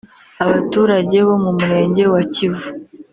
Abaturage 0.43 1.17
bo 1.27 1.35
mu 1.43 1.51
Murenge 1.59 2.03
wa 2.13 2.21
Kivu 2.33 2.67